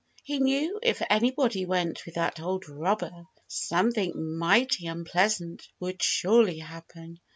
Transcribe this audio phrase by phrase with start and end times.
[0.23, 3.11] He knew if anybody went with that old robber
[3.47, 7.19] something mighty unpleasant would surely happen.